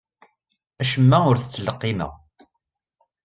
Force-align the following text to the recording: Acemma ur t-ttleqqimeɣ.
Acemma 0.81 1.17
ur 1.29 1.37
t-ttleqqimeɣ. 1.39 2.13